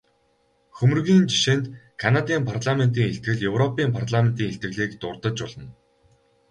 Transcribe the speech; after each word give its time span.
Хөмрөгийн 0.77 1.23
жишээнд 1.31 1.65
Канадын 2.01 2.41
парламентын 2.49 3.09
илтгэл, 3.11 3.45
европын 3.49 3.89
парламентын 3.97 4.49
илтгэлийг 4.51 4.91
дурдаж 5.01 5.37
болно. 5.43 5.67